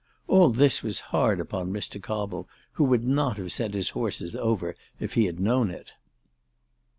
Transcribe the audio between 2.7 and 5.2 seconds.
who would not have sent his horses over had